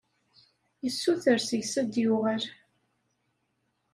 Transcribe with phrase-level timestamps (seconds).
[0.83, 2.43] Yessuter seg-s ad d-yuɣal.